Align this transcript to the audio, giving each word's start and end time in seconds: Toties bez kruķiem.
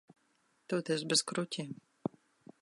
Toties 0.73 1.05
bez 1.11 1.23
kruķiem. 1.33 1.79